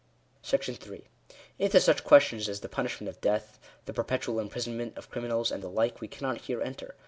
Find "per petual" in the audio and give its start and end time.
3.93-4.41